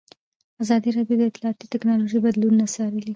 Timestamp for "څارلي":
2.75-3.09